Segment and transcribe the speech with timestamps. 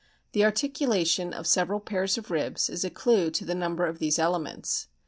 [0.31, 4.17] The articulation of several pairs of ribs is a clue to the number of those
[4.17, 4.87] elements.